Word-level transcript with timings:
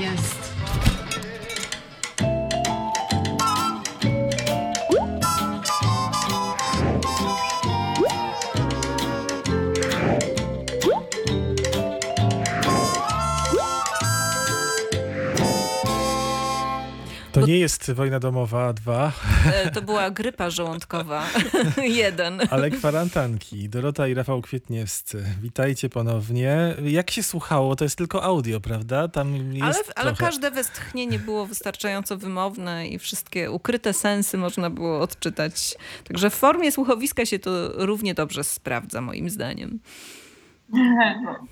jest. 0.00 0.45
To 17.46 17.50
nie 17.50 17.58
jest 17.58 17.90
wojna 17.92 18.20
domowa 18.20 18.72
2, 18.72 19.12
E, 19.52 19.70
To 19.70 19.82
była 19.82 20.10
grypa 20.10 20.50
żołądkowa. 20.50 21.22
Jeden. 22.02 22.40
ale 22.50 22.70
kwarantanki. 22.70 23.68
Dorota 23.68 24.08
i 24.08 24.14
Rafał 24.14 24.42
Kwietniewscy. 24.42 25.24
Witajcie 25.42 25.88
ponownie. 25.88 26.74
Jak 26.84 27.10
się 27.10 27.22
słuchało? 27.22 27.76
To 27.76 27.84
jest 27.84 27.98
tylko 27.98 28.22
audio, 28.22 28.60
prawda? 28.60 29.08
Tam 29.08 29.52
jest 29.52 29.62
Ale, 29.64 29.74
ale 29.96 30.10
trochę... 30.14 30.24
każde 30.24 30.50
westchnienie 30.50 31.18
było 31.18 31.46
wystarczająco 31.46 32.16
wymowne 32.16 32.88
i 32.88 32.98
wszystkie 32.98 33.50
ukryte 33.50 33.92
sensy 33.92 34.38
można 34.38 34.70
było 34.70 35.00
odczytać. 35.00 35.74
Także 36.08 36.30
w 36.30 36.34
formie 36.34 36.72
słuchowiska 36.72 37.26
się 37.26 37.38
to 37.38 37.50
równie 37.86 38.14
dobrze 38.14 38.44
sprawdza, 38.44 39.00
moim 39.00 39.30
zdaniem. 39.30 39.78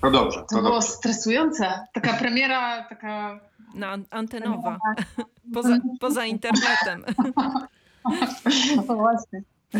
To 0.01 0.11
dobrze, 0.11 0.39
To 0.39 0.45
to 0.55 0.61
było 0.61 0.69
dobrze. 0.73 0.87
stresujące. 0.87 1.79
Taka 1.93 2.13
premiera, 2.13 2.83
taka... 2.89 3.39
Antenowa. 4.11 4.77
Poza, 5.55 5.77
poza 5.99 6.25
internetem. 6.25 7.05
No 8.75 8.95
właśnie. 8.95 9.43
E, 9.75 9.79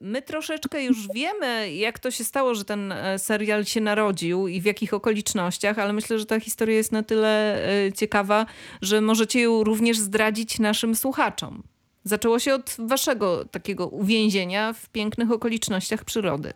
My 0.00 0.22
troszeczkę 0.22 0.84
już 0.84 1.08
wiemy, 1.14 1.72
jak 1.72 1.98
to 1.98 2.10
się 2.10 2.24
stało, 2.24 2.54
że 2.54 2.64
ten 2.64 2.92
e, 2.92 3.18
serial 3.18 3.64
się 3.64 3.80
narodził 3.80 4.48
i 4.48 4.60
w 4.60 4.64
jakich 4.64 4.94
okolicznościach, 4.94 5.78
ale 5.78 5.92
myślę, 5.92 6.18
że 6.18 6.26
ta 6.26 6.40
historia 6.40 6.76
jest 6.76 6.92
na 6.92 7.02
tyle 7.02 7.64
e, 7.86 7.92
ciekawa, 7.92 8.46
że 8.82 9.00
możecie 9.00 9.40
ją 9.40 9.64
również 9.64 9.98
zdradzić 9.98 10.58
naszym 10.58 10.96
słuchaczom. 10.96 11.62
Zaczęło 12.04 12.38
się 12.38 12.54
od 12.54 12.76
waszego 12.78 13.44
takiego 13.44 13.86
uwięzienia 13.86 14.72
w 14.72 14.88
pięknych 14.88 15.30
okolicznościach 15.30 16.04
przyrody. 16.04 16.52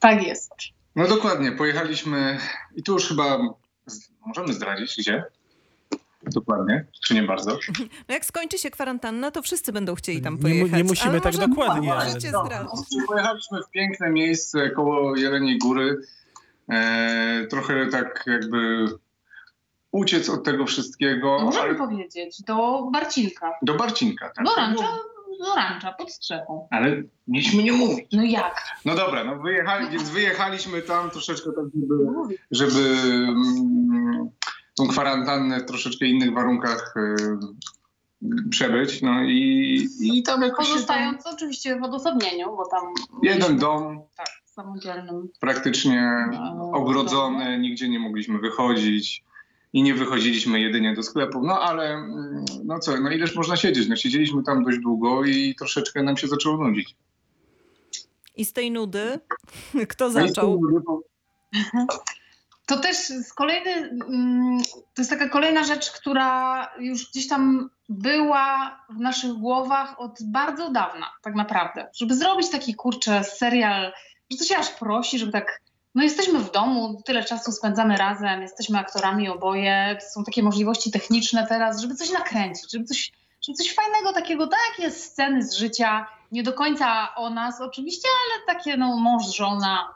Tak 0.00 0.22
jest. 0.26 0.50
No 0.96 1.08
dokładnie, 1.08 1.52
pojechaliśmy 1.52 2.38
i 2.76 2.82
tu 2.82 2.92
już 2.92 3.08
chyba 3.08 3.38
możemy 4.26 4.52
zdradzić, 4.52 4.96
gdzie? 4.98 5.24
Dokładnie, 6.22 6.86
czy 7.06 7.14
nie 7.14 7.22
bardzo? 7.22 7.58
No 8.08 8.14
jak 8.14 8.24
skończy 8.24 8.58
się 8.58 8.70
kwarantanna, 8.70 9.30
to 9.30 9.42
wszyscy 9.42 9.72
będą 9.72 9.94
chcieli 9.94 10.22
tam 10.22 10.34
Nie 10.34 10.40
pojechać. 10.42 10.72
nie 10.72 10.84
musimy 10.84 11.10
ale 11.10 11.20
tak 11.20 11.34
może- 11.34 11.48
dokładnie, 11.48 11.94
ale- 11.94 12.14
No. 12.32 12.42
Pojechaliśmy 13.06 13.62
w 13.62 13.70
piękne 13.70 14.10
miejsce 14.10 14.70
koło 14.70 15.16
Jeleniej 15.16 15.58
Góry. 15.58 16.00
E, 16.70 17.46
trochę 17.50 17.86
tak 17.86 18.24
jakby 18.26 18.86
uciec 19.92 20.28
od 20.30 20.44
tego 20.44 20.66
wszystkiego. 20.66 21.38
Możemy 21.42 21.64
ale 21.64 21.74
powiedzieć, 21.74 22.42
do 22.42 22.88
Barcinka. 22.92 23.52
do 23.62 23.74
Barcinka, 23.74 24.30
tak? 24.36 24.44
Do 24.46 24.54
rancza, 24.54 24.88
do 25.40 25.54
rancza, 25.56 25.92
pod 25.92 26.12
strzechą. 26.12 26.68
Ale 26.70 27.02
mieliśmy 27.28 27.62
nie 27.62 27.72
mówić. 27.72 28.06
No 28.12 28.22
jak? 28.22 28.62
No 28.84 28.94
dobra, 28.94 29.24
no 29.24 29.36
wyjechali, 29.38 29.90
więc 29.90 30.10
wyjechaliśmy 30.10 30.82
tam 30.82 31.10
troszeczkę 31.10 31.50
tak, 31.52 31.64
żeby, 31.80 32.04
żeby 32.50 32.80
mm, 33.28 34.30
tą 34.78 34.88
kwarantannę 34.88 35.60
w 35.60 35.64
troszeczkę 35.66 36.06
innych 36.06 36.34
warunkach 36.34 36.94
y, 36.96 38.48
przebyć. 38.50 39.02
No 39.02 39.22
i, 39.22 39.88
i 40.00 40.22
tam 40.22 40.42
jakoś 40.42 40.66
się 40.66 40.72
tam, 40.72 40.74
Pozostając 40.74 41.26
oczywiście 41.26 41.80
w 41.80 41.82
odosobnieniu, 41.82 42.56
bo 42.56 42.66
tam... 42.66 42.82
jeden 43.22 43.56
dom 43.56 44.02
Tak, 44.16 44.28
samodzielnym. 44.44 45.28
praktycznie 45.40 46.28
No, 46.32 46.70
ogrodzony, 46.72 47.58
nigdzie 47.58 47.88
nie 47.88 48.00
mogliśmy 48.00 48.38
wychodzić 48.38 49.24
i 49.72 49.82
nie 49.82 49.94
wychodziliśmy 49.94 50.60
jedynie 50.60 50.94
do 50.94 51.02
sklepu. 51.02 51.46
No 51.46 51.60
ale 51.60 51.94
mm, 51.94 52.44
no 52.64 52.78
co, 52.78 53.00
no 53.00 53.10
ileż 53.10 53.34
można 53.34 53.56
siedzieć? 53.56 53.88
No 53.88 53.96
siedzieliśmy 53.96 54.42
tam 54.42 54.64
dość 54.64 54.78
długo 54.78 55.24
i 55.24 55.54
troszeczkę 55.58 56.02
nam 56.02 56.16
się 56.16 56.28
zaczęło 56.28 56.68
nudzić. 56.68 56.96
I 58.36 58.44
z 58.44 58.52
tej 58.52 58.70
nudy 58.70 59.20
kto 59.88 60.04
No 60.04 60.10
zaczął? 60.10 60.60
To 62.68 62.76
też 62.76 62.96
z 62.96 63.32
kolejny, 63.32 63.70
mm, 63.70 64.58
to 64.94 65.02
jest 65.02 65.10
taka 65.10 65.28
kolejna 65.28 65.64
rzecz, 65.64 65.90
która 65.90 66.64
już 66.78 67.10
gdzieś 67.10 67.28
tam 67.28 67.70
była 67.88 68.78
w 68.90 69.00
naszych 69.00 69.32
głowach 69.32 70.00
od 70.00 70.18
bardzo 70.22 70.70
dawna, 70.70 71.06
tak 71.22 71.34
naprawdę. 71.34 71.88
Żeby 71.96 72.14
zrobić 72.14 72.50
taki 72.50 72.74
kurczę 72.74 73.24
serial, 73.24 73.92
że 74.30 74.38
to 74.38 74.44
się 74.44 74.56
aż 74.56 74.70
prosi, 74.70 75.18
żeby 75.18 75.32
tak. 75.32 75.60
No 75.94 76.02
jesteśmy 76.02 76.38
w 76.38 76.52
domu, 76.52 77.02
tyle 77.04 77.24
czasu 77.24 77.52
spędzamy 77.52 77.96
razem, 77.96 78.42
jesteśmy 78.42 78.78
aktorami 78.78 79.28
oboje, 79.28 79.98
są 80.14 80.24
takie 80.24 80.42
możliwości 80.42 80.90
techniczne 80.90 81.46
teraz, 81.46 81.80
żeby 81.80 81.94
coś 81.94 82.10
nakręcić, 82.10 82.72
żeby 82.72 82.84
coś, 82.84 83.12
żeby 83.42 83.56
coś 83.56 83.74
fajnego 83.74 84.12
takiego, 84.12 84.46
takie 84.46 84.90
sceny 84.90 85.42
z 85.42 85.54
życia, 85.54 86.06
nie 86.32 86.42
do 86.42 86.52
końca 86.52 87.14
o 87.14 87.30
nas 87.30 87.60
oczywiście, 87.60 88.08
ale 88.08 88.56
takie 88.56 88.76
no 88.76 88.96
mąż, 88.96 89.36
żona. 89.36 89.94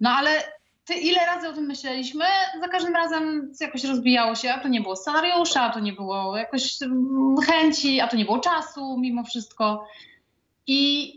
No 0.00 0.10
ale 0.10 0.59
ile 0.94 1.26
razy 1.26 1.48
o 1.48 1.52
tym 1.52 1.66
myśleliśmy? 1.66 2.24
Za 2.60 2.68
każdym 2.68 2.94
razem 2.94 3.52
jakoś 3.60 3.84
rozbijało 3.84 4.34
się, 4.34 4.52
a 4.52 4.58
to 4.58 4.68
nie 4.68 4.80
było 4.80 4.96
scenariusza, 4.96 5.62
a 5.62 5.72
to 5.72 5.80
nie 5.80 5.92
było 5.92 6.36
jakoś 6.36 6.82
mm, 6.82 7.36
chęci, 7.46 8.00
a 8.00 8.08
to 8.08 8.16
nie 8.16 8.24
było 8.24 8.38
czasu 8.38 8.98
mimo 8.98 9.24
wszystko. 9.24 9.86
I, 10.66 11.12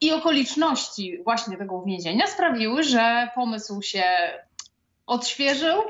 i 0.00 0.12
okoliczności 0.12 1.18
właśnie 1.24 1.56
tego 1.56 1.74
uwięzienia 1.74 2.26
sprawiły, 2.26 2.82
że 2.82 3.28
pomysł 3.34 3.82
się 3.82 4.04
odświeżył 5.06 5.82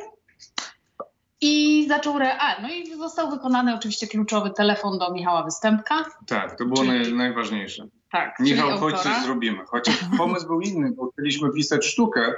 i 1.41 1.87
zaczął 1.89 2.19
real. 2.19 2.63
No 2.63 2.69
i 2.69 2.97
został 2.97 3.31
wykonany 3.31 3.75
oczywiście 3.75 4.07
kluczowy 4.07 4.51
telefon 4.51 4.99
do 4.99 5.13
Michała 5.13 5.43
Występka. 5.43 6.05
Tak, 6.27 6.59
to 6.59 6.65
było 6.65 6.85
naj, 6.85 7.13
najważniejsze. 7.13 7.87
Tak, 8.13 8.37
czyli 8.37 8.53
Michał, 8.53 8.79
chodź 8.79 8.99
coś 8.99 9.23
zrobimy. 9.23 9.59
Chociaż 9.67 9.95
pomysł 10.19 10.47
był 10.47 10.61
inny, 10.61 10.91
bo 10.91 11.11
chcieliśmy 11.11 11.51
pisać 11.53 11.87
sztukę 11.87 12.33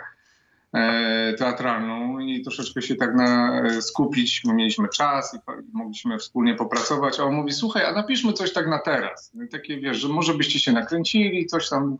teatralną 1.38 2.18
i 2.18 2.42
troszeczkę 2.42 2.82
się 2.82 2.94
tak 2.94 3.14
na, 3.14 3.60
e, 3.62 3.82
skupić, 3.82 4.42
bo 4.44 4.54
mieliśmy 4.54 4.88
czas 4.88 5.34
i 5.34 5.38
mogliśmy 5.72 6.18
wspólnie 6.18 6.54
popracować. 6.54 7.20
A 7.20 7.24
on 7.24 7.34
mówi, 7.34 7.52
słuchaj, 7.52 7.84
a 7.84 7.92
napiszmy 7.92 8.32
coś 8.32 8.52
tak 8.52 8.68
na 8.68 8.78
teraz. 8.78 9.30
No 9.34 9.44
takie, 9.50 9.80
wiesz, 9.80 9.98
że 9.98 10.08
może 10.08 10.34
byście 10.34 10.58
się 10.58 10.72
nakręcili, 10.72 11.46
coś 11.46 11.68
tam 11.68 11.98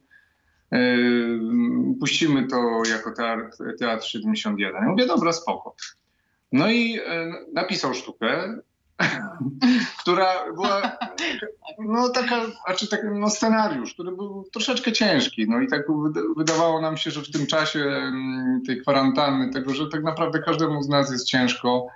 e, 0.72 0.78
puścimy 2.00 2.46
to 2.46 2.82
jako 2.90 3.10
teatr, 3.10 3.56
teatr 3.78 4.04
71. 4.04 4.82
Ja 4.82 4.88
mówię, 4.88 5.06
dobra, 5.06 5.32
spoko. 5.32 5.74
No 6.52 6.70
i 6.70 6.98
e, 7.06 7.32
napisał 7.52 7.94
sztukę, 7.94 8.58
która 10.00 10.52
była 10.54 10.98
no 11.78 12.08
taka, 12.08 12.40
znaczy 12.66 12.88
tak, 12.88 13.00
no 13.14 13.30
scenariusz, 13.30 13.94
który 13.94 14.12
był 14.12 14.44
troszeczkę 14.52 14.92
ciężki. 14.92 15.46
No 15.48 15.60
i 15.60 15.68
tak 15.68 15.88
wyda- 15.88 16.34
wydawało 16.36 16.80
nam 16.80 16.96
się, 16.96 17.10
że 17.10 17.22
w 17.22 17.30
tym 17.30 17.46
czasie 17.46 18.12
tej 18.66 18.80
kwarantanny, 18.80 19.52
tego, 19.52 19.74
że 19.74 19.88
tak 19.88 20.02
naprawdę 20.02 20.38
każdemu 20.38 20.82
z 20.82 20.88
nas 20.88 21.12
jest 21.12 21.26
ciężko, 21.26 21.86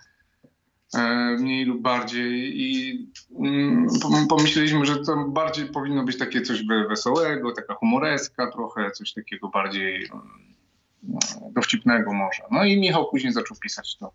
e, 0.94 1.36
mniej 1.40 1.64
lub 1.64 1.82
bardziej 1.82 2.62
i 2.62 2.98
mm, 3.38 3.88
pom- 3.88 4.26
pomyśleliśmy, 4.28 4.86
że 4.86 4.96
to 4.96 5.16
bardziej 5.16 5.66
powinno 5.66 6.04
być 6.04 6.18
takie 6.18 6.42
coś 6.42 6.66
we- 6.66 6.88
wesołego, 6.88 7.52
taka 7.52 7.74
humoreska 7.74 8.50
trochę, 8.50 8.90
coś 8.90 9.12
takiego 9.12 9.48
bardziej 9.48 10.06
mm, 10.06 10.28
dowcipnego 11.50 12.12
może. 12.12 12.42
No 12.50 12.64
i 12.64 12.80
Michał 12.80 13.10
później 13.10 13.32
zaczął 13.32 13.56
pisać 13.56 13.96
to. 13.96 14.12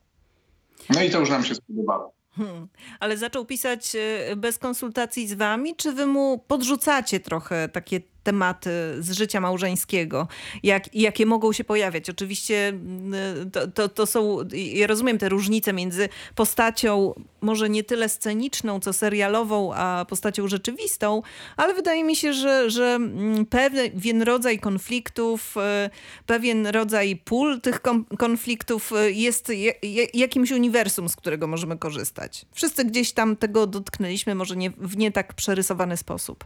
No 0.89 1.03
i 1.03 1.09
to 1.09 1.19
już 1.19 1.29
nam 1.29 1.43
się 1.43 1.55
spodobało. 1.55 2.18
Hmm. 2.31 2.67
Ale 2.99 3.17
zaczął 3.17 3.45
pisać 3.45 3.95
e, 3.95 4.35
bez 4.35 4.57
konsultacji 4.57 5.27
z 5.27 5.33
wami, 5.33 5.75
czy 5.75 5.91
wy 5.91 6.05
mu 6.05 6.39
podrzucacie 6.47 7.19
trochę 7.19 7.69
takie 7.69 8.01
tematy 8.29 8.69
z 8.99 9.11
życia 9.11 9.41
małżeńskiego, 9.41 10.27
jak, 10.63 10.95
jakie 10.95 11.25
mogą 11.25 11.53
się 11.53 11.63
pojawiać? 11.63 12.09
Oczywiście 12.09 12.67
mm, 12.67 13.51
to, 13.51 13.67
to, 13.67 13.89
to 13.89 14.05
są, 14.05 14.37
ja 14.53 14.87
rozumiem 14.87 15.17
te 15.17 15.29
różnice 15.29 15.73
między 15.73 16.09
postacią 16.35 17.13
może 17.41 17.69
nie 17.69 17.83
tyle 17.83 18.09
sceniczną, 18.09 18.79
co 18.79 18.93
serialową, 18.93 19.73
a 19.73 20.05
postacią 20.09 20.47
rzeczywistą, 20.47 21.21
ale 21.57 21.73
wydaje 21.73 22.03
mi 22.03 22.15
się, 22.15 22.33
że, 22.33 22.69
że 22.69 22.85
mm, 22.85 23.45
pewien 23.45 24.21
rodzaj 24.21 24.59
konfliktów, 24.59 25.57
e, 25.57 25.89
pewien 26.25 26.67
rodzaj 26.67 27.15
pól 27.15 27.61
tych 27.61 27.79
konfliktów 28.17 28.93
e, 28.93 29.11
jest 29.11 29.49
je- 29.49 29.73
je- 29.83 30.07
jakimś 30.13 30.51
uniwersum, 30.51 31.09
z 31.09 31.15
którego 31.15 31.47
możemy 31.47 31.77
korzystać. 31.77 32.45
Wszyscy 32.51 32.85
gdzieś 32.85 33.11
tam 33.11 33.35
tego 33.35 33.67
dotknęliśmy, 33.67 34.35
może 34.35 34.55
nie, 34.55 34.69
w 34.69 34.97
nie 34.97 35.11
tak 35.11 35.33
przerysowany 35.33 35.97
sposób. 35.97 36.45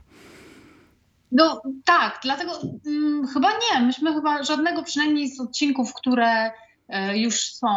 No 1.34 1.62
tak, 1.86 2.20
dlatego 2.24 2.52
mm, 2.88 3.28
chyba 3.28 3.50
nie. 3.52 3.82
Myśmy 3.86 4.14
chyba 4.14 4.44
żadnego 4.44 4.84
przynajmniej 4.84 5.28
z 5.30 5.40
odcinków, 5.40 5.94
które 5.94 6.52
e, 6.90 7.18
już 7.18 7.54
są, 7.54 7.68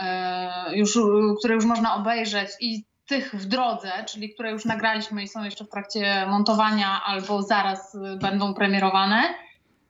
e, 0.00 0.76
już, 0.76 0.98
które 1.38 1.54
już 1.54 1.64
można 1.64 1.94
obejrzeć 1.94 2.48
i 2.60 2.84
tych 3.06 3.34
w 3.34 3.46
drodze, 3.46 3.92
czyli 4.08 4.34
które 4.34 4.50
już 4.50 4.64
nagraliśmy 4.64 5.22
i 5.22 5.28
są 5.28 5.44
jeszcze 5.44 5.64
w 5.64 5.70
trakcie 5.70 6.26
montowania 6.26 7.00
albo 7.06 7.42
zaraz 7.42 7.94
e, 7.94 8.16
będą 8.16 8.54
premierowane, 8.54 9.22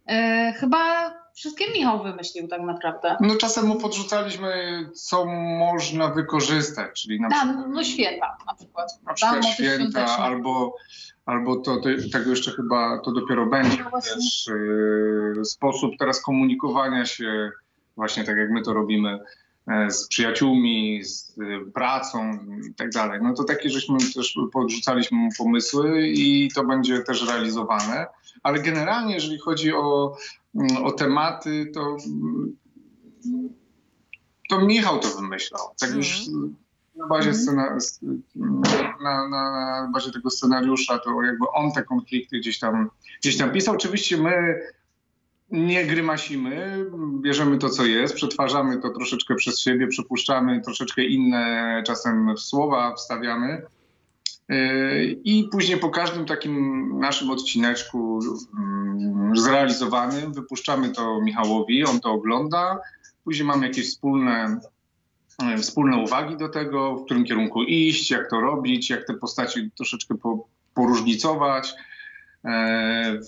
e, 0.06 0.52
chyba 0.52 1.12
wszystkie 1.34 1.72
Michał 1.72 2.02
wymyślił 2.02 2.48
tak 2.48 2.62
naprawdę. 2.62 3.16
No 3.20 3.36
czasem 3.36 3.66
mu 3.66 3.80
podrzucaliśmy, 3.80 4.52
co 4.94 5.26
można 5.58 6.08
wykorzystać, 6.08 7.02
czyli 7.02 7.20
na 7.20 7.28
przykład, 7.28 7.56
no 7.68 7.84
święta 7.84 8.36
na 8.46 8.54
przykład. 8.54 8.88
na 9.06 9.14
przykład 9.14 9.46
święta, 9.46 10.18
albo, 10.18 10.76
albo 11.26 11.56
to, 11.56 11.76
to, 11.76 11.88
tego 12.12 12.30
jeszcze 12.30 12.50
chyba 12.50 12.98
to 12.98 13.12
dopiero 13.12 13.46
będzie 13.46 13.84
No 13.92 14.00
też 14.00 14.48
e, 15.40 15.44
sposób 15.44 15.92
teraz 15.98 16.22
komunikowania 16.22 17.06
się, 17.06 17.50
właśnie 17.96 18.24
tak 18.24 18.36
jak 18.36 18.50
my 18.50 18.62
to 18.62 18.72
robimy, 18.72 19.18
z 19.88 20.08
przyjaciółmi, 20.08 21.04
z 21.04 21.38
e, 21.38 21.70
pracą 21.70 22.32
i 22.70 22.74
tak 22.74 22.90
dalej. 22.90 23.20
No 23.22 23.34
to 23.34 23.44
takie 23.44 23.70
żeśmy 23.70 23.98
też 24.14 24.38
podrzucaliśmy 24.52 25.18
mu 25.18 25.28
pomysły 25.38 26.08
i 26.08 26.50
to 26.54 26.64
będzie 26.64 27.02
też 27.02 27.26
realizowane. 27.28 28.06
Ale 28.42 28.60
generalnie, 28.60 29.14
jeżeli 29.14 29.38
chodzi 29.38 29.72
o, 29.72 30.16
mm, 30.54 30.84
o 30.84 30.92
tematy, 30.92 31.70
to, 31.74 31.96
mm, 32.06 32.56
to 34.48 34.60
Michał 34.60 34.98
to 34.98 35.08
wymyślał. 35.08 35.62
Tak 35.80 35.88
Mhm. 35.90 35.98
już 35.98 36.20
na 36.96 37.06
bazie, 37.06 37.30
Mhm. 37.30 37.44
scena, 37.44 37.78
na, 39.02 39.28
na, 39.28 39.50
na 39.50 39.90
bazie 39.94 40.12
tego 40.12 40.30
scenariusza, 40.30 40.98
to 40.98 41.22
jakby 41.22 41.44
on 41.54 41.72
te 41.72 41.82
konflikty 41.82 42.38
gdzieś 42.38 42.58
tam, 42.58 42.90
gdzieś 43.20 43.36
tam 43.36 43.52
pisał. 43.52 43.74
Oczywiście 43.74 44.16
my 44.16 44.60
nie 45.54 45.86
grymasimy, 45.86 46.86
bierzemy 47.20 47.58
to, 47.58 47.70
co 47.70 47.84
jest, 47.84 48.14
przetwarzamy 48.14 48.80
to 48.80 48.90
troszeczkę 48.90 49.34
przez 49.34 49.60
siebie, 49.60 49.86
przypuszczamy 49.86 50.60
troszeczkę 50.60 51.04
inne 51.04 51.82
czasem 51.86 52.38
słowa, 52.38 52.94
wstawiamy. 52.94 53.62
Yy, 54.48 55.04
I 55.24 55.48
później 55.52 55.78
po 55.78 55.90
każdym 55.90 56.26
takim 56.26 56.84
naszym 57.00 57.30
odcineczku 57.30 58.20
mm, 58.58 59.36
zrealizowanym 59.36 60.32
wypuszczamy 60.32 60.90
to 60.90 61.20
Michałowi, 61.20 61.84
on 61.84 62.00
to 62.00 62.12
ogląda. 62.12 62.78
Później 63.24 63.46
mamy 63.46 63.66
jakieś 63.66 63.88
wspólne, 63.88 64.60
e, 65.42 65.58
wspólne 65.58 65.96
uwagi 65.96 66.36
do 66.36 66.48
tego, 66.48 66.96
w 66.96 67.04
którym 67.04 67.24
kierunku 67.24 67.62
iść, 67.62 68.10
jak 68.10 68.30
to 68.30 68.40
robić, 68.40 68.90
jak 68.90 69.06
te 69.06 69.14
postaci 69.14 69.70
troszeczkę 69.76 70.14
po, 70.14 70.48
poróżnicować. 70.74 71.74
E, 72.44 73.20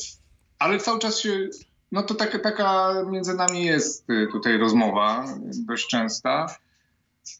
Ale 0.58 0.78
cały 0.78 0.98
czas 0.98 1.20
się, 1.20 1.48
no 1.96 2.02
to 2.02 2.14
taka, 2.14 2.38
taka 2.38 2.94
między 3.10 3.34
nami 3.34 3.64
jest 3.64 4.10
y, 4.10 4.28
tutaj 4.32 4.58
rozmowa 4.58 5.24
dość 5.66 5.88
częsta. 5.88 6.46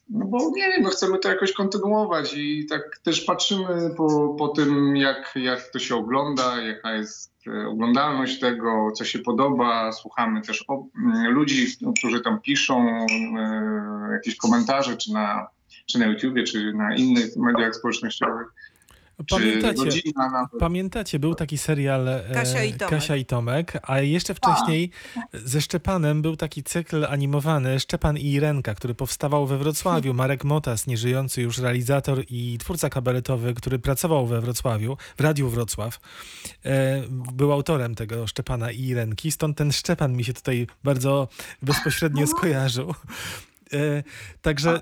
No 0.09 0.25
bo 0.25 0.37
nie 0.55 0.67
wiem, 0.67 0.81
no 0.81 0.89
chcemy 0.89 1.19
to 1.19 1.29
jakoś 1.29 1.53
kontynuować 1.53 2.33
i 2.33 2.65
tak 2.69 2.99
też 3.03 3.21
patrzymy 3.21 3.89
po, 3.97 4.35
po 4.39 4.47
tym, 4.47 4.95
jak, 4.95 5.33
jak 5.35 5.67
to 5.71 5.79
się 5.79 5.95
ogląda, 5.95 6.61
jaka 6.61 6.93
jest 6.93 7.31
e, 7.47 7.67
oglądalność 7.67 8.39
tego, 8.39 8.91
co 8.91 9.05
się 9.05 9.19
podoba. 9.19 9.91
Słuchamy 9.91 10.41
też 10.41 10.65
o, 10.67 10.85
m, 10.95 11.33
ludzi, 11.33 11.67
którzy 11.97 12.21
tam 12.21 12.41
piszą 12.41 12.87
e, 12.87 13.07
jakieś 14.11 14.35
komentarze, 14.35 14.97
czy 14.97 15.13
na, 15.13 15.47
czy 15.85 15.99
na 15.99 16.05
YouTubie, 16.05 16.43
czy 16.43 16.73
na 16.73 16.95
innych 16.95 17.35
mediach 17.35 17.75
społecznościowych. 17.75 18.47
Pamiętacie, 19.29 19.85
rodzina 19.85 20.29
nawet. 20.31 20.59
Pamiętacie, 20.59 21.19
był 21.19 21.35
taki 21.35 21.57
serial 21.57 22.07
e, 22.07 22.23
Kasia 22.33 22.63
i 22.63 22.73
Tomek. 22.73 22.89
Kasia 22.89 23.15
i 23.15 23.25
Tomek, 23.25 23.79
a 23.83 23.99
jeszcze 23.99 24.33
wcześniej 24.33 24.91
ze 25.33 25.61
Szczepanem 25.61 26.21
był 26.21 26.35
taki 26.35 26.63
cykl 26.63 27.05
animowany 27.05 27.79
Szczepan 27.79 28.17
i 28.17 28.31
Irenka, 28.31 28.75
który 28.75 28.95
powstawał 28.95 29.47
we 29.47 29.57
Wrocławiu. 29.57 30.13
Marek 30.23 30.43
Motas, 30.43 30.87
nieżyjący 30.87 31.41
już 31.41 31.57
realizator 31.57 32.23
i 32.29 32.57
twórca 32.57 32.89
kabaretowy, 32.89 33.53
który 33.53 33.79
pracował 33.79 34.27
we 34.27 34.41
Wrocławiu, 34.41 34.97
w 35.17 35.21
Radiu 35.21 35.49
Wrocław, 35.49 35.99
e, 36.65 37.03
był 37.33 37.53
autorem 37.53 37.95
tego 37.95 38.27
Szczepana 38.27 38.71
i 38.71 38.83
Irenki, 38.83 39.31
stąd 39.31 39.57
ten 39.57 39.71
Szczepan 39.71 40.13
mi 40.13 40.23
się 40.23 40.33
tutaj 40.33 40.67
bardzo 40.83 41.27
bezpośrednio 41.61 42.27
skojarzył. 42.27 42.93
E, 43.73 44.03
także 44.41 44.81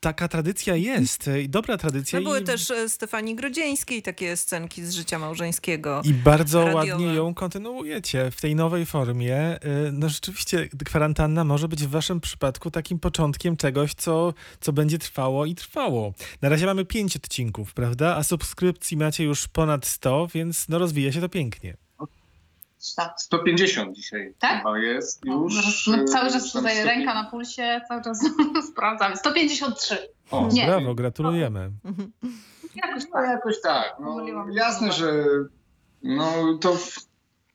taka 0.00 0.28
tradycja 0.28 0.76
jest 0.76 1.28
e, 1.28 1.42
i 1.42 1.48
dobra 1.48 1.76
tradycja. 1.76 2.20
No 2.20 2.24
były 2.24 2.40
i... 2.40 2.44
też 2.44 2.70
e, 2.70 2.88
Stefanii 2.88 3.34
Grodzieńskiej 3.34 4.02
takie 4.02 4.36
scenki 4.36 4.84
z 4.84 4.92
życia 4.92 5.18
małżeńskiego. 5.18 6.02
I 6.04 6.14
bardzo 6.14 6.64
radiowe. 6.64 6.92
ładnie 6.92 7.14
ją 7.14 7.34
kontynuujecie 7.34 8.30
w 8.30 8.40
tej 8.40 8.54
nowej 8.54 8.86
formie. 8.86 9.56
Y, 9.64 9.92
No 9.92 10.08
rzeczywiście 10.08 10.68
kwarantanna 10.84 11.44
może 11.44 11.68
być 11.68 11.84
w 11.84 11.90
waszym 11.90 12.20
przypadku 12.20 12.70
takim 12.70 12.98
początkiem 12.98 13.56
czegoś, 13.56 13.94
co, 13.94 14.34
co 14.60 14.72
będzie 14.72 14.98
trwało 14.98 15.46
i 15.46 15.54
trwało. 15.54 16.14
Na 16.42 16.48
razie 16.48 16.66
mamy 16.66 16.84
pięć 16.84 17.16
odcinków, 17.16 17.74
prawda? 17.74 18.16
A 18.16 18.22
subskrypcji 18.22 18.96
macie 18.96 19.24
już 19.24 19.48
ponad 19.48 19.86
100, 19.86 20.28
więc 20.34 20.68
no 20.68 20.78
rozwija 20.78 21.12
się 21.12 21.20
to 21.20 21.28
pięknie. 21.28 21.76
Tak. 22.96 23.14
150 23.20 23.96
dzisiaj 23.96 24.34
Tak? 24.38 24.58
chyba 24.58 24.78
jest 24.78 25.24
No, 25.24 25.34
już. 25.42 25.86
no, 25.86 26.04
cały 26.04 26.28
e, 26.28 26.32
czas 26.32 26.52
tam 26.52 26.62
tutaj 26.62 26.74
150. 26.76 26.86
ręka 26.86 27.14
na 27.14 27.30
pulsie, 27.30 27.80
cały 27.88 28.02
czas 28.02 28.18
sprawdzamy. 28.72 29.16
153. 29.16 30.08
O, 30.30 30.48
Nie. 30.52 30.66
Brawo, 30.66 30.94
gratulujemy. 30.94 31.70
Mhm. 31.84 32.12
Jakoś 32.74 33.02
No 33.04 33.10
tak. 33.12 33.28
jakoś 33.30 33.60
tak. 33.60 33.96
No, 34.00 34.16
jasne, 34.52 34.92
że 34.92 35.12
no 36.02 36.32
to 36.60 36.74
w... 36.74 36.96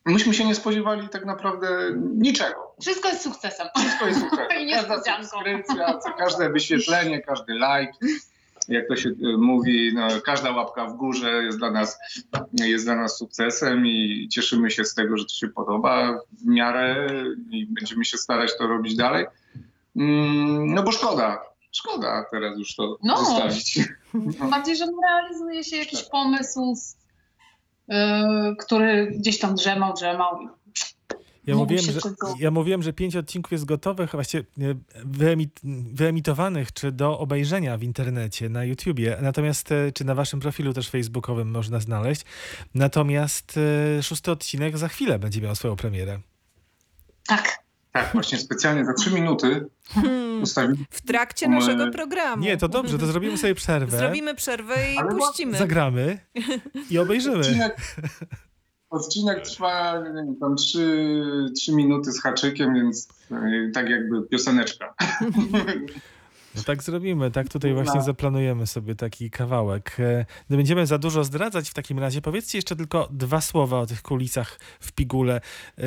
myśmy 0.05 0.33
się 0.33 0.45
nie 0.45 0.55
spodziewali 0.55 1.09
tak 1.09 1.25
naprawdę 1.25 1.67
niczego. 2.15 2.75
Wszystko 2.81 3.09
jest 3.09 3.21
sukcesem. 3.21 3.67
Wszystko 3.77 4.07
jest. 4.07 4.19
I 4.61 4.71
Każda 4.71 5.03
subskrypcja, 5.23 5.97
co- 5.97 6.13
każde 6.17 6.49
wyświetlenie, 6.49 7.21
każdy 7.21 7.53
like, 7.53 7.93
jak 8.69 8.87
to 8.87 8.95
się 8.95 9.09
e, 9.09 9.37
mówi, 9.37 9.91
no, 9.93 10.07
każda 10.25 10.51
łapka 10.51 10.85
w 10.85 10.97
górze 10.97 11.43
jest 11.43 11.57
dla 11.57 11.71
nas 11.71 11.97
jest 12.53 12.85
dla 12.85 12.95
nas 12.95 13.17
sukcesem 13.17 13.85
i 13.87 14.27
cieszymy 14.31 14.71
się 14.71 14.85
z 14.85 14.93
tego, 14.93 15.17
że 15.17 15.25
to 15.25 15.33
się 15.33 15.47
podoba 15.47 16.19
w 16.31 16.45
miarę 16.45 17.07
i 17.51 17.65
będziemy 17.65 18.05
się 18.05 18.17
starać 18.17 18.57
to 18.57 18.67
robić 18.67 18.95
dalej. 18.95 19.25
Mm, 19.95 20.73
No 20.73 20.83
bo 20.83 20.91
szkoda, 20.91 21.41
szkoda 21.71 22.25
teraz 22.31 22.57
już 22.57 22.75
to 22.75 22.97
No. 23.03 23.17
zostawić. 23.17 23.79
Tym 24.11 24.49
Bardziej, 24.49 24.75
że 24.75 24.85
realizuje 25.03 25.63
się 25.63 25.77
jakiś 25.77 26.03
pomysł, 26.03 26.75
z- 26.75 26.97
yy, 27.87 27.95
który 28.59 29.07
gdzieś 29.19 29.39
tam 29.39 29.55
drzemał, 29.55 29.93
drzemał. 29.93 30.49
Ja 31.49 31.55
mówiłem, 31.55 31.85
że, 31.85 32.01
tylko- 32.01 32.35
ja 32.39 32.51
mówiłem, 32.51 32.83
że 32.83 32.93
pięć 32.93 33.15
odcinków 33.15 33.51
jest 33.51 33.65
gotowych, 33.65 34.11
właściwie 34.11 34.43
wyemit, 35.05 35.59
wyemitowanych, 35.93 36.71
czy 36.73 36.91
do 36.91 37.19
obejrzenia 37.19 37.77
w 37.77 37.83
internecie, 37.83 38.49
na 38.49 38.63
YouTubie, 38.63 39.17
natomiast, 39.21 39.71
e, 39.71 39.91
czy 39.91 40.05
na 40.05 40.15
waszym 40.15 40.39
profilu 40.39 40.73
też 40.73 40.89
facebookowym 40.89 41.51
można 41.51 41.79
znaleźć. 41.79 42.21
Natomiast 42.75 43.55
e, 43.97 44.03
szósty 44.03 44.31
odcinek 44.31 44.77
za 44.77 44.87
chwilę 44.87 45.19
będzie 45.19 45.41
miał 45.41 45.55
swoją 45.55 45.75
premierę. 45.75 46.19
Tak. 47.27 47.59
Tak, 47.91 48.09
właśnie 48.13 48.37
specjalnie 48.37 48.85
za 48.85 48.93
trzy 48.93 49.11
minuty 49.11 49.65
Hmm. 49.89 50.41
ustawili. 50.43 50.85
W 50.89 51.01
trakcie 51.01 51.49
My- 51.49 51.55
naszego 51.55 51.91
programu. 51.91 52.43
Nie, 52.43 52.57
to 52.57 52.67
dobrze, 52.67 52.97
to 52.97 53.05
zrobimy 53.07 53.37
sobie 53.37 53.55
przerwę, 53.55 53.97
Zrobimy 53.97 54.35
przerwę 54.35 54.93
i 54.93 54.97
Ale 54.97 55.09
puścimy. 55.15 55.57
zagramy 55.57 56.19
i 56.91 56.97
obejrzymy. 56.97 57.37
Odcinek, 57.39 57.95
odcinek 58.89 59.41
trwa 59.47 59.99
nie 59.99 60.13
wiem, 60.13 60.35
tam 60.35 60.55
trzy, 60.55 61.15
trzy 61.55 61.75
minuty 61.75 62.11
z 62.11 62.21
haczykiem, 62.21 62.73
więc 62.73 63.07
e, 63.31 63.71
tak 63.73 63.89
jakby 63.89 64.21
pioseneczka. 64.27 64.93
No 66.55 66.63
tak 66.63 66.83
zrobimy, 66.83 67.31
tak 67.31 67.49
tutaj 67.49 67.73
właśnie 67.73 67.99
No. 67.99 68.03
zaplanujemy 68.05 68.67
sobie 68.67 68.95
taki 68.95 69.29
kawałek. 69.29 69.97
Nie 70.49 70.57
będziemy 70.57 70.85
za 70.87 70.97
dużo 70.97 71.23
zdradzać 71.23 71.69
w 71.69 71.73
takim 71.73 71.99
razie. 71.99 72.21
Powiedzcie 72.21 72.57
jeszcze 72.57 72.75
tylko 72.75 73.07
dwa 73.11 73.41
słowa 73.41 73.79
o 73.79 73.85
tych 73.85 74.01
kulisach 74.01 74.59
w 74.79 74.91
Pigule. 74.91 75.41
E, 75.77 75.81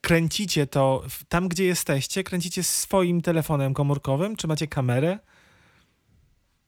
Kręcicie 0.00 0.66
to 0.66 1.02
tam, 1.28 1.48
gdzie 1.48 1.64
jesteście? 1.64 2.24
Kręcicie 2.24 2.62
swoim 2.62 3.22
telefonem 3.22 3.74
komórkowym? 3.74 4.36
Czy 4.36 4.46
macie 4.46 4.66
kamerę? 4.66 5.18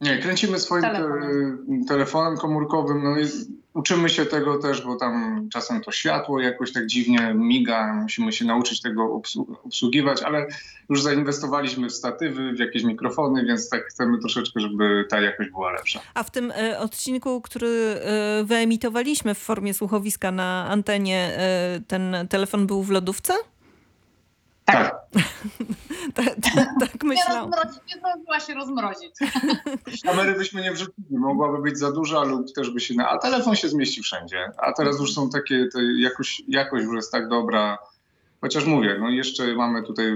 Nie, 0.01 0.19
kręcimy 0.19 0.59
swoim 0.59 0.83
te, 0.83 0.89
Telefonem. 0.91 1.85
telefonem 1.89 2.39
komórkowym. 2.39 3.05
No 3.05 3.17
jest, 3.17 3.49
uczymy 3.75 4.09
się 4.09 4.27
tego 4.27 4.59
też, 4.59 4.83
bo 4.83 4.97
tam 4.97 5.49
czasem 5.53 5.81
to 5.81 5.93
światło 5.93 6.41
jakoś 6.41 6.73
tak 6.73 6.87
dziwnie 6.87 7.35
miga. 7.35 7.95
Musimy 7.95 8.33
się 8.33 8.45
nauczyć 8.45 8.81
tego 8.81 9.03
obsłu- 9.03 9.55
obsługiwać, 9.65 10.23
ale 10.23 10.47
już 10.89 11.03
zainwestowaliśmy 11.03 11.89
w 11.89 11.93
statywy, 11.93 12.53
w 12.53 12.59
jakieś 12.59 12.85
mikrofony, 12.85 13.45
więc 13.45 13.69
tak 13.69 13.85
chcemy 13.85 14.19
troszeczkę, 14.19 14.61
żeby 14.61 15.05
ta 15.09 15.21
jakość 15.21 15.51
była 15.51 15.73
lepsza. 15.73 16.01
A 16.15 16.23
w 16.23 16.31
tym 16.31 16.53
e, 16.57 16.79
odcinku, 16.79 17.41
który 17.41 17.69
e, 17.69 18.45
wyemitowaliśmy 18.45 19.35
w 19.35 19.39
formie 19.39 19.75
słuchowiska 19.75 20.31
na 20.31 20.67
antenie, 20.71 21.31
e, 21.37 21.81
ten 21.87 22.17
telefon 22.31 22.67
był 22.67 22.83
w 22.83 22.91
lodówce? 22.91 23.35
Tak. 24.73 25.01
Ta, 26.15 26.23
ta, 26.45 26.65
tak 26.81 27.03
Nie, 27.03 27.09
myślałam. 27.09 27.51
rozmrozić, 27.51 27.83
nie 27.95 28.01
zdążyła 28.01 28.41
się 28.41 28.55
rozmrozić. 28.55 29.13
Kamery 30.07 30.33
byśmy 30.33 30.63
nie 30.63 30.73
wrzucili, 30.73 31.19
mogłaby 31.19 31.63
być 31.63 31.79
za 31.79 31.93
duża 31.93 32.23
lub 32.23 32.53
też 32.53 32.71
by 32.71 32.81
się... 32.81 32.95
Na... 32.95 33.09
A 33.09 33.19
telefon 33.19 33.57
się 33.57 33.69
zmieści 33.69 34.03
wszędzie. 34.03 34.51
A 34.59 34.73
teraz 34.73 35.01
już 35.01 35.15
są 35.15 35.31
takie, 35.31 35.67
te 35.73 35.81
jakość, 35.99 36.43
jakość 36.49 36.85
już 36.85 36.97
jest 36.97 37.13
tak 37.13 37.29
dobra. 37.29 37.79
Chociaż 38.41 38.65
mówię, 38.65 38.97
no 39.01 39.11
jeszcze 39.11 39.55
mamy 39.55 39.83
tutaj, 39.83 40.07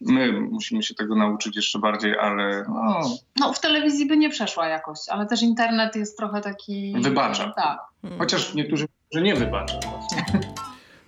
my 0.00 0.32
musimy 0.40 0.82
się 0.82 0.94
tego 0.94 1.14
nauczyć 1.14 1.56
jeszcze 1.56 1.78
bardziej, 1.78 2.18
ale 2.18 2.64
no, 2.68 3.00
No 3.40 3.52
w 3.52 3.60
telewizji 3.60 4.06
by 4.06 4.16
nie 4.16 4.30
przeszła 4.30 4.68
jakość, 4.68 5.08
ale 5.08 5.26
też 5.26 5.42
internet 5.42 5.96
jest 5.96 6.18
trochę 6.18 6.40
taki... 6.40 6.94
Wybacza. 7.00 7.52
Tak. 7.56 7.78
Hmm. 8.02 8.20
chociaż 8.20 8.54
niektórzy 8.54 8.86
że 9.12 9.22
nie 9.22 9.34
wybaczą. 9.34 9.78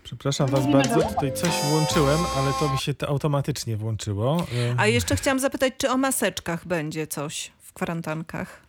Przepraszam 0.08 0.48
was 0.48 0.66
bardzo, 0.66 1.02
tutaj 1.02 1.32
coś 1.32 1.50
włączyłem, 1.70 2.18
ale 2.36 2.52
to 2.52 2.72
mi 2.72 2.78
się 2.78 2.94
to 2.94 3.08
automatycznie 3.08 3.76
włączyło. 3.76 4.46
E, 4.70 4.74
A 4.80 4.86
jeszcze 4.86 5.16
chciałam 5.16 5.38
zapytać, 5.38 5.72
czy 5.78 5.90
o 5.90 5.96
maseczkach 5.96 6.66
będzie 6.66 7.06
coś 7.06 7.52
w 7.58 7.72
kwarantankach? 7.72 8.60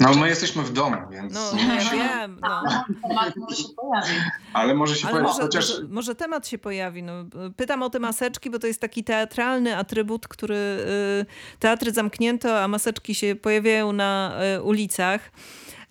No 0.00 0.14
my 0.14 0.28
jesteśmy 0.28 0.62
w 0.62 0.72
domu, 0.72 0.96
więc... 1.10 1.34
No, 1.34 1.52
ja 1.62 1.90
wiem. 1.90 2.38
No. 2.42 2.62
Temat 3.08 3.36
może 3.36 3.56
się 3.56 3.68
pojawi. 3.76 4.20
Ale 4.52 4.74
może 4.74 4.96
się 4.96 5.08
Ale 5.08 5.12
pojawić, 5.12 5.32
może, 5.32 5.42
chociaż... 5.42 5.70
może, 5.70 5.88
może 5.88 6.14
temat 6.14 6.48
się 6.48 6.58
pojawi. 6.58 7.02
No, 7.02 7.12
pytam 7.56 7.82
o 7.82 7.90
te 7.90 7.98
maseczki, 7.98 8.50
bo 8.50 8.58
to 8.58 8.66
jest 8.66 8.80
taki 8.80 9.04
teatralny 9.04 9.76
atrybut, 9.76 10.28
który 10.28 10.54
y, 10.54 11.58
teatry 11.58 11.92
zamknięto, 11.92 12.62
a 12.62 12.68
maseczki 12.68 13.14
się 13.14 13.36
pojawiają 13.36 13.92
na 13.92 14.38
y, 14.56 14.62
ulicach. 14.62 15.30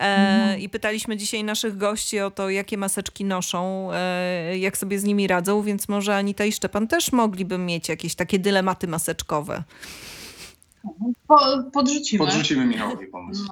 E, 0.02 0.60
I 0.60 0.70
pytaliśmy 0.70 1.18
dzisiaj 1.18 1.44
naszych 1.44 1.78
gości 1.78 2.20
o 2.20 2.32
to, 2.32 2.50
jakie 2.50 2.78
maseczki 2.78 3.26
noszą, 3.26 3.90
e, 3.94 4.58
jak 4.58 4.78
sobie 4.78 5.00
z 5.00 5.04
nimi 5.04 5.28
radzą, 5.28 5.62
więc 5.62 5.90
może 5.90 6.16
Anita 6.16 6.46
i 6.46 6.52
Szczepan 6.52 6.88
też 6.88 7.12
mogliby 7.12 7.58
mieć 7.58 7.90
jakieś 7.90 8.16
takie 8.16 8.40
dylematy 8.40 8.88
maseczkowe. 8.88 9.64
Po, 11.28 11.38
podrzucimy. 11.74 12.26
Podrzucimy 12.26 12.66
Michałowi 12.66 13.08
pomysł. 13.08 13.48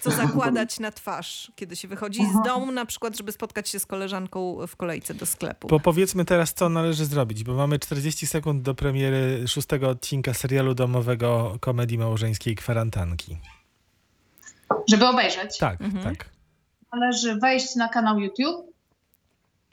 Co 0.00 0.10
zakładać 0.10 0.80
na 0.80 0.90
twarz, 0.90 1.52
kiedy 1.56 1.76
się 1.76 1.88
wychodzi 1.88 2.20
z 2.26 2.46
domu, 2.46 2.72
na 2.72 2.86
przykład, 2.86 3.16
żeby 3.16 3.32
spotkać 3.32 3.68
się 3.68 3.78
z 3.78 3.86
koleżanką 3.86 4.66
w 4.66 4.76
kolejce 4.76 5.14
do 5.14 5.26
sklepu. 5.26 5.68
Bo 5.68 5.80
powiedzmy 5.80 6.24
teraz, 6.24 6.54
co 6.54 6.68
należy 6.68 7.06
zrobić, 7.06 7.44
bo 7.44 7.54
mamy 7.54 7.78
40 7.78 8.26
sekund 8.26 8.62
do 8.62 8.74
premiery 8.74 9.48
szóstego 9.48 9.88
odcinka 9.88 10.34
serialu 10.34 10.74
domowego 10.74 11.56
komedii 11.60 11.98
małżeńskiej 11.98 12.56
Kwarantanki. 12.56 13.36
Żeby 14.88 15.06
obejrzeć, 15.06 15.58
Tak, 15.58 15.80
Mhm. 15.80 16.04
tak. 16.04 16.28
należy 16.92 17.34
wejść 17.36 17.76
na 17.76 17.88
kanał 17.88 18.20
YouTube 18.20 18.66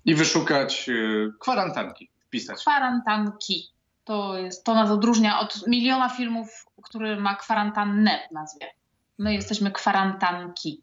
I 0.06 0.16
wyszukać 0.16 0.90
y, 0.90 1.32
kwarantanki, 1.40 2.10
wpisać. 2.28 2.62
kwarantanki. 2.62 3.70
To, 4.04 4.38
jest, 4.38 4.64
to 4.64 4.74
nas 4.76 4.90
odróżnia 4.92 5.40
od 5.40 5.68
miliona 5.68 6.10
filmów, 6.10 6.66
który 6.84 7.18
ma 7.20 7.36
kwarantannę 7.36 8.12
w 8.30 8.34
nazwie. 8.34 8.66
My 9.18 9.34
jesteśmy 9.34 9.72
kwarantanki. 9.72 10.82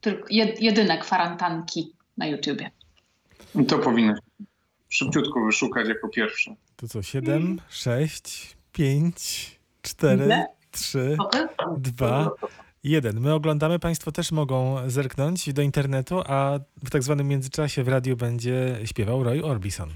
Tylko 0.00 0.26
jed, 0.30 0.60
jedyne 0.62 0.98
kwarantanki 0.98 1.92
na 2.16 2.26
YouTubie. 2.26 2.70
I 3.54 3.64
to 3.66 3.78
powinno 3.78 4.14
się 4.16 4.20
szybciutko 4.88 5.44
wyszukać 5.44 5.88
jako 5.88 6.08
pierwsze. 6.08 6.54
To 6.76 6.88
co, 6.88 7.02
7, 7.02 7.60
6, 7.68 8.56
5, 8.72 9.58
4, 9.82 10.24
Ile? 10.24 10.46
3, 10.70 11.16
Dobry? 11.18 11.48
2, 11.78 12.30
1. 12.84 13.20
My 13.20 13.34
oglądamy, 13.34 13.78
Państwo 13.78 14.12
też 14.12 14.32
mogą 14.32 14.76
zerknąć 14.90 15.52
do 15.52 15.62
internetu, 15.62 16.20
a 16.26 16.58
w 16.84 16.90
tak 16.90 17.02
zwanym 17.02 17.28
międzyczasie 17.28 17.84
w 17.84 17.88
radiu 17.88 18.16
będzie 18.16 18.78
śpiewał 18.84 19.24
Roy 19.24 19.44
Orbison. 19.44 19.90